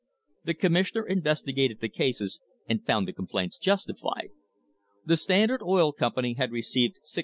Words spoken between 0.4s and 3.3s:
The commissioner investigated the cases and found the com